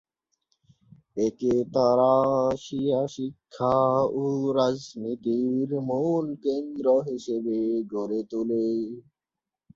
[1.21, 2.13] একে তারা
[2.63, 3.75] শিয়া শিক্ষা
[4.15, 4.23] ও
[4.57, 7.57] রাজনীতির মূল কেন্দ্র হিসেবে
[7.93, 8.65] গড়ে তোলে।